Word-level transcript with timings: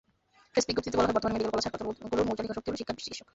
Press 0.51 0.65
বিজ্ঞপ্তিতে 0.67 0.97
বলা 0.99 1.07
হয়, 1.07 1.15
বর্তমানে 1.15 1.35
মেডিকেল 1.35 1.51
কলেজ 1.53 1.65
হাসপাতালগুলোর 1.67 2.27
মূল 2.27 2.37
চালিকাশক্তি 2.39 2.67
হলো 2.69 2.79
শিক্ষানবিশ 2.79 3.03
চিকিৎসক। 3.07 3.27